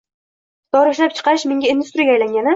dori 0.77 0.95
ishlab-chiqarish 0.95 1.47
mega-industriyaga 1.53 2.17
aylangani. 2.19 2.49